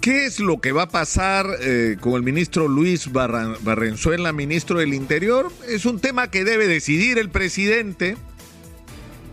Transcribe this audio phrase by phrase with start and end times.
[0.00, 4.94] ¿Qué es lo que va a pasar eh, con el ministro Luis Barrenzuela, ministro del
[4.94, 5.52] Interior?
[5.68, 8.16] Es un tema que debe decidir el presidente,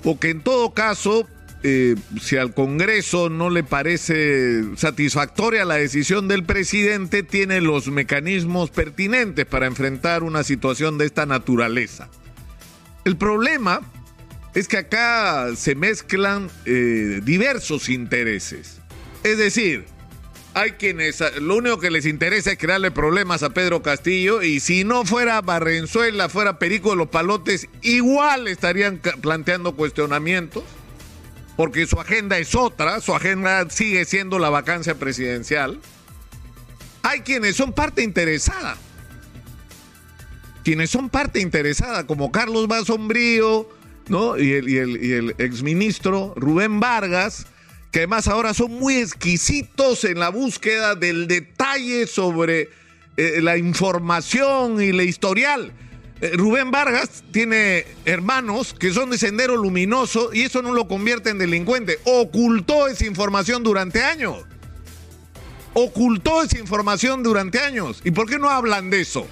[0.03, 1.25] o que en todo caso,
[1.63, 8.69] eh, si al Congreso no le parece satisfactoria la decisión del presidente, tiene los mecanismos
[8.69, 12.09] pertinentes para enfrentar una situación de esta naturaleza.
[13.05, 13.79] El problema
[14.53, 18.81] es que acá se mezclan eh, diversos intereses.
[19.23, 19.85] Es decir,
[20.57, 24.83] hay quienes lo único que les interesa es crearle problemas a Pedro Castillo y si
[24.83, 30.63] no fuera Barrenzuela, fuera Perico de los Palotes, igual estarían planteando cuestionamientos,
[31.57, 35.79] porque su agenda es otra, su agenda sigue siendo la vacancia presidencial.
[37.03, 38.77] Hay quienes son parte interesada,
[40.63, 43.69] quienes son parte interesada, como Carlos Basombrío,
[44.07, 44.39] ¿no?
[44.39, 47.45] Y el, y el, y el exministro Rubén Vargas,
[47.91, 52.69] que además ahora son muy exquisitos en la búsqueda del detalle sobre
[53.17, 55.71] eh, la información y la historial.
[56.19, 61.29] Eh, Rubén Vargas tiene hermanos que son de Sendero Luminoso y eso no lo convierte
[61.29, 61.99] en delincuente.
[62.05, 64.45] Ocultó esa información durante años.
[65.73, 68.01] Ocultó esa información durante años.
[68.03, 69.27] ¿Y por qué no hablan de eso?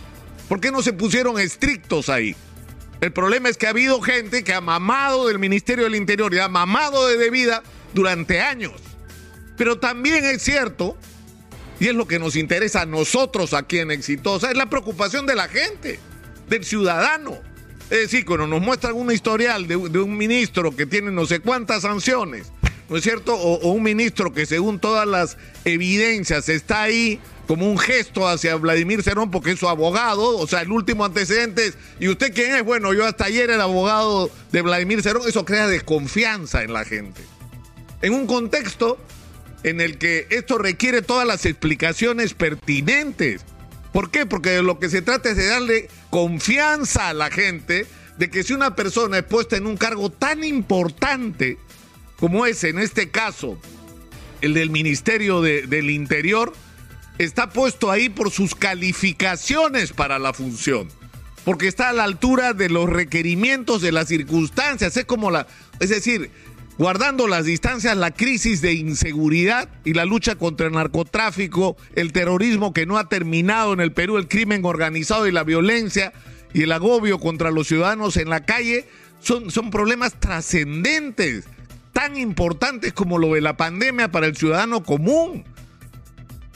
[0.47, 2.36] ¿Por qué no se pusieron estrictos ahí?
[3.02, 6.40] El problema es que ha habido gente que ha mamado del Ministerio del Interior y
[6.40, 7.64] ha mamado de debida
[7.96, 8.74] durante años.
[9.58, 10.98] Pero también es cierto,
[11.80, 15.36] y es lo que nos interesa a nosotros aquí en Exitosa, es la preocupación de
[15.36, 16.00] la gente,
[16.48, 17.40] del ciudadano.
[17.90, 21.84] Es decir, cuando nos muestran un historial de, un ministro que tiene no sé cuántas
[21.84, 22.52] sanciones,
[22.90, 23.34] ¿no es cierto?
[23.34, 29.04] O, un ministro que según todas las evidencias está ahí como un gesto hacia Vladimir
[29.04, 32.64] Cerón porque es su abogado, o sea, el último antecedente es, ¿y usted quién es?
[32.64, 37.22] Bueno, yo hasta ayer era abogado de Vladimir Cerón, eso crea desconfianza en la gente
[38.02, 38.98] en un contexto
[39.64, 43.44] en el que esto requiere todas las explicaciones pertinentes.
[43.92, 44.26] ¿Por qué?
[44.26, 47.88] Porque de lo que se trata es de darle confianza a la gente
[48.18, 51.58] de que si una persona es puesta en un cargo tan importante
[52.19, 53.58] como es en este caso
[54.42, 56.53] el del Ministerio del Interior,
[57.18, 60.90] está puesto ahí por sus calificaciones para la función,
[61.44, 65.48] porque está a la altura de los requerimientos de las circunstancias, es como la,
[65.80, 66.30] es decir,
[66.78, 72.74] guardando las distancias, la crisis de inseguridad y la lucha contra el narcotráfico, el terrorismo
[72.74, 76.13] que no ha terminado en el Perú, el crimen organizado y la violencia
[76.53, 78.88] y el agobio contra los ciudadanos en la calle,
[79.19, 81.46] son, son problemas trascendentes,
[81.94, 85.44] tan importantes como lo de la pandemia para el ciudadano común.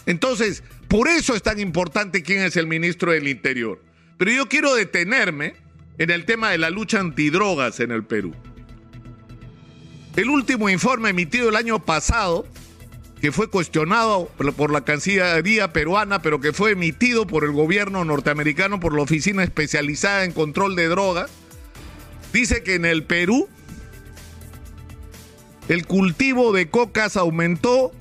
[0.06, 3.82] Entonces, por eso es tan importante quién es el ministro del Interior.
[4.18, 5.54] Pero yo quiero detenerme
[5.98, 8.34] en el tema de la lucha antidrogas en el Perú.
[10.20, 12.46] El último informe emitido el año pasado,
[13.22, 14.26] que fue cuestionado
[14.58, 19.46] por la Cancillería peruana, pero que fue emitido por el gobierno norteamericano, por la Oficina
[19.46, 21.32] Especializada en Control de Drogas,
[22.34, 23.48] dice que en el Perú
[25.70, 27.94] el cultivo de cocas aumentó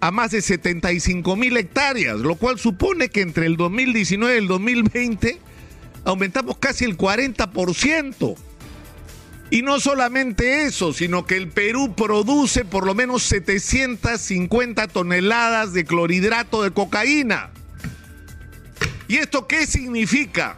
[0.00, 4.46] a más de 75 mil hectáreas, lo cual supone que entre el 2019 y el
[4.46, 5.40] 2020
[6.04, 8.36] aumentamos casi el 40%.
[9.50, 15.84] Y no solamente eso, sino que el Perú produce por lo menos 750 toneladas de
[15.84, 17.50] clorhidrato de cocaína.
[19.06, 20.56] ¿Y esto qué significa?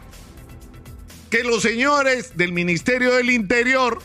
[1.29, 4.01] Que los señores del Ministerio del Interior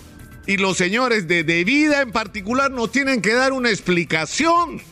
[0.46, 4.82] y los señores de Vida en particular nos tienen que dar una explicación.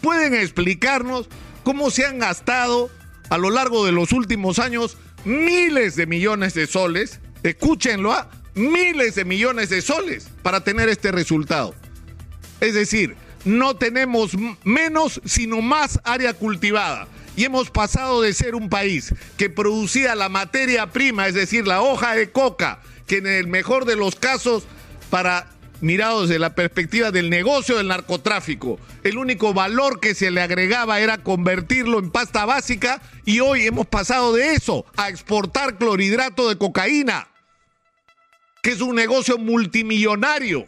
[0.00, 1.28] Pueden explicarnos
[1.64, 2.90] cómo se han gastado
[3.28, 7.18] a lo largo de los últimos años miles de millones de soles.
[7.42, 8.30] Escúchenlo, ¿ah?
[8.54, 11.74] Miles de millones de soles para tener este resultado.
[12.60, 14.32] Es decir, no tenemos
[14.64, 17.08] menos, sino más área cultivada.
[17.36, 21.82] Y hemos pasado de ser un país que producía la materia prima, es decir, la
[21.82, 24.64] hoja de coca, que en el mejor de los casos,
[25.10, 25.50] para
[25.80, 31.00] mirados desde la perspectiva del negocio del narcotráfico, el único valor que se le agregaba
[31.00, 36.56] era convertirlo en pasta básica y hoy hemos pasado de eso a exportar clorhidrato de
[36.56, 37.28] cocaína
[38.64, 40.66] que es un negocio multimillonario.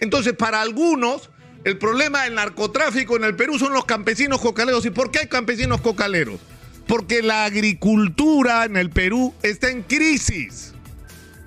[0.00, 1.30] Entonces, para algunos,
[1.62, 4.84] el problema del narcotráfico en el Perú son los campesinos cocaleros.
[4.84, 6.40] ¿Y por qué hay campesinos cocaleros?
[6.88, 10.74] Porque la agricultura en el Perú está en crisis.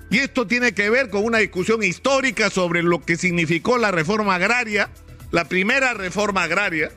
[0.08, 4.36] Y esto tiene que ver con una discusión histórica sobre lo que significó la reforma
[4.36, 4.88] agraria,
[5.30, 6.90] la primera reforma agraria,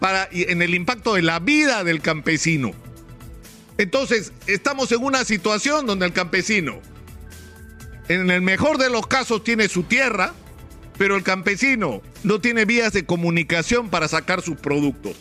[0.00, 2.72] para, en el impacto de la vida del campesino.
[3.78, 6.91] Entonces, estamos en una situación donde el campesino
[8.12, 10.34] en el mejor de los casos tiene su tierra,
[10.98, 15.16] Pero el campesino no tiene vías de comunicación para sacar sus productos.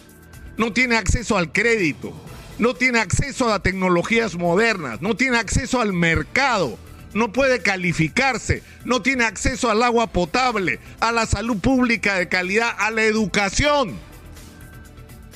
[0.57, 2.13] No tiene acceso al crédito.
[2.59, 5.01] No tiene acceso a tecnologías modernas.
[5.01, 6.77] No tiene acceso al mercado.
[7.13, 8.63] No puede calificarse.
[8.85, 13.97] No tiene acceso al agua potable, a la salud pública de calidad, a la educación.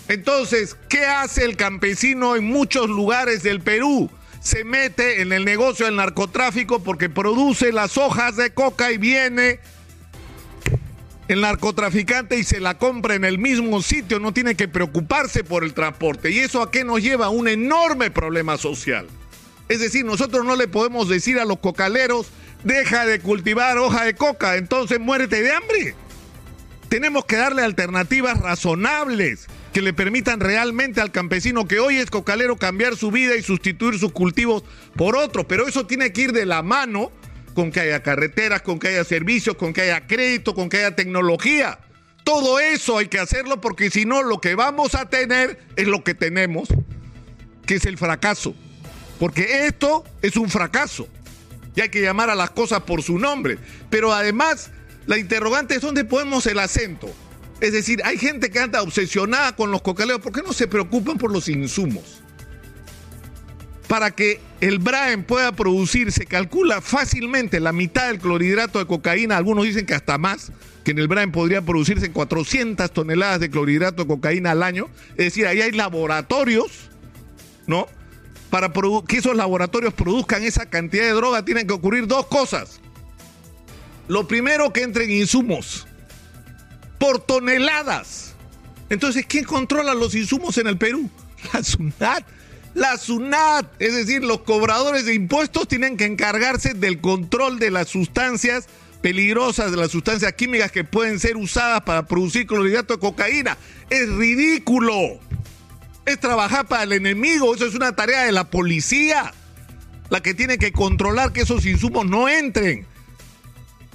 [0.08, 4.12] Entonces, ¿qué hace el campesino en muchos lugares del Perú?
[4.46, 9.60] Se mete en el negocio del narcotráfico porque produce las hojas de coca y viene
[11.28, 15.64] el narcotraficante y se la compra en el mismo sitio, no tiene que preocuparse por
[15.64, 16.30] el transporte.
[16.30, 17.30] ¿Y eso a qué nos lleva?
[17.30, 19.08] Un enorme problema social.
[19.68, 22.28] Es decir, nosotros no le podemos decir a los cocaleros,
[22.64, 25.96] deja de cultivar hoja de coca, entonces muérete de hambre.
[26.88, 32.56] Tenemos que darle alternativas razonables que le permitan realmente al campesino que hoy es cocalero
[32.56, 34.64] cambiar su vida y sustituir sus cultivos
[34.96, 35.48] por otros.
[35.50, 37.12] Pero eso tiene que ir de la mano
[37.54, 40.96] con que haya carreteras, con que haya servicios, con que haya crédito, con que haya
[40.96, 41.80] tecnología.
[42.24, 46.06] Todo eso hay que hacerlo porque si no lo que vamos a tener es lo
[46.06, 46.70] que tenemos,
[47.66, 48.56] que es el fracaso.
[49.20, 51.10] Porque esto es un fracaso.
[51.76, 53.58] Y hay que llamar a las cosas por su nombre.
[53.90, 54.72] Pero además,
[55.06, 57.14] la interrogante es dónde ponemos el acento.
[57.62, 60.22] Es decir, hay gente que anda obsesionada con los cocaleros.
[60.22, 62.22] ¿Por qué no se preocupan por los insumos?
[63.88, 69.38] Para que el Braen pueda producir, se calcula fácilmente la mitad del clorhidrato de cocaína.
[69.38, 70.52] Algunos dicen que hasta más,
[70.84, 74.90] que en el Braen podría producirse 400 toneladas de clorhidrato de cocaína al año.
[75.12, 76.90] Es decir, ahí hay laboratorios,
[77.68, 77.88] ¿no?
[78.50, 78.72] Para
[79.08, 82.82] que esos laboratorios produzcan esa cantidad de droga, tienen que ocurrir dos cosas.
[84.08, 85.88] Lo primero, que entren insumos
[87.26, 88.36] toneladas.
[88.90, 91.10] Entonces, ¿quién controla los insumos en el Perú?
[91.54, 92.26] La SUNAT.
[92.74, 97.88] La SUNAT, es decir, los cobradores de impuestos tienen que encargarse del control de las
[97.88, 98.68] sustancias
[99.02, 103.58] peligrosas, de las sustancias químicas que pueden ser usadas para producir clorhidrato de cocaína.
[103.90, 104.94] Es ridículo.
[106.06, 107.56] Es trabajar para el enemigo.
[107.56, 109.34] Eso es una tarea de la policía.
[110.10, 112.86] La que tiene que controlar que esos insumos no entren.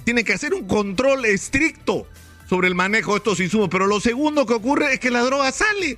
[0.05, 2.07] Tiene que hacer un control estricto
[2.51, 3.69] sobre el manejo de estos insumos.
[3.71, 5.97] Pero lo segundo que ocurre es que la droga sale.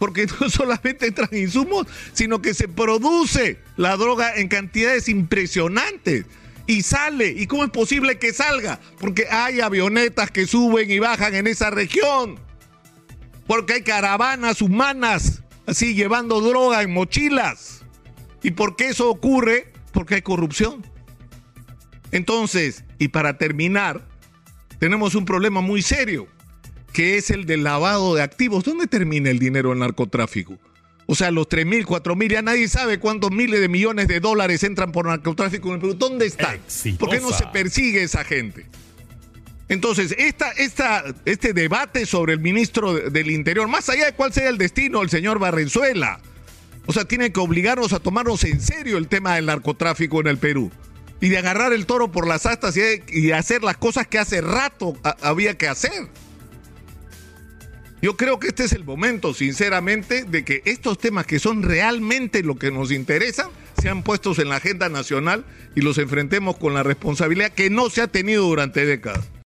[0.00, 6.26] Porque no solamente entran insumos, sino que se produce la droga en cantidades impresionantes.
[6.66, 7.28] Y sale.
[7.28, 8.80] ¿Y cómo es posible que salga?
[8.98, 12.40] Porque hay avionetas que suben y bajan en esa región.
[13.46, 17.84] Porque hay caravanas humanas así llevando droga en mochilas.
[18.42, 19.72] ¿Y por qué eso ocurre?
[19.92, 20.84] Porque hay corrupción.
[22.10, 24.04] Entonces, y para terminar,
[24.78, 26.26] tenemos un problema muy serio,
[26.92, 28.64] que es el del lavado de activos.
[28.64, 30.58] ¿Dónde termina el dinero del narcotráfico?
[31.06, 34.20] O sea, los 3 mil, 4 mil, ya nadie sabe cuántos miles de millones de
[34.20, 35.94] dólares entran por narcotráfico en el Perú.
[35.94, 36.56] ¿Dónde está?
[36.98, 38.66] ¿Por qué no se persigue esa gente?
[39.68, 44.48] Entonces, esta, esta, este debate sobre el ministro del Interior, más allá de cuál sea
[44.48, 46.20] el destino del señor Barrenzuela,
[46.86, 50.38] o sea, tiene que obligarnos a tomarnos en serio el tema del narcotráfico en el
[50.38, 50.70] Perú
[51.20, 54.96] y de agarrar el toro por las astas y, hacer las cosas que hace rato
[55.22, 56.08] había que hacer.
[58.02, 62.42] Yo creo que este es el momento, sinceramente, de que estos temas que son realmente
[62.42, 63.48] lo que nos interesan
[63.80, 68.02] sean puestos en la agenda nacional y los enfrentemos con la responsabilidad que no se
[68.02, 69.24] ha tenido durante décadas.